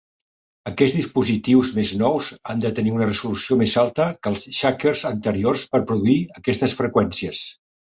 [0.69, 5.71] Aquests dispositius més nous han de tenir una resolució més alta que els "shakers" anteriors
[5.77, 7.49] per produir aquestes freqüències.